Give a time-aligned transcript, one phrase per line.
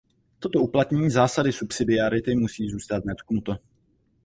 [0.39, 3.55] Toto uplatnění zásady subsidiarity musí zůstat netknuto.